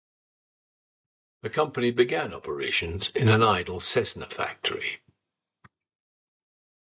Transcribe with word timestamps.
The 1.43 1.51
company 1.51 1.91
began 1.91 2.33
operations 2.33 3.11
in 3.11 3.29
an 3.29 3.43
idle 3.43 3.79
Cessna 3.79 4.25
factory. 4.25 4.99